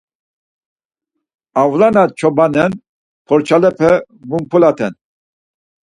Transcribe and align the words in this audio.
Avla 1.61 1.87
na 1.95 2.03
cobanen 2.19 2.71
porçalepe 3.27 3.91
vumpulaten. 4.29 4.93